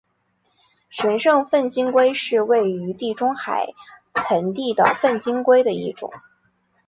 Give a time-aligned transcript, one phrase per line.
[0.89, 3.67] 神圣粪金龟是位于地中海
[4.15, 6.11] 盆地的粪金龟的一种。